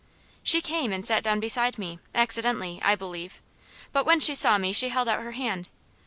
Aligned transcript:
She 0.41 0.61
came 0.63 0.91
and 0.91 1.05
sat 1.05 1.21
down 1.21 1.39
beside 1.39 1.77
me, 1.77 1.99
accidentally, 2.15 2.81
I 2.83 2.95
believe; 2.95 3.39
but 3.91 4.03
when 4.03 4.19
she 4.19 4.33
saw 4.33 4.57
me 4.57 4.73
she 4.73 4.89
held 4.89 5.07
out 5.07 5.19
her 5.21 5.33
hand. 5.33 5.69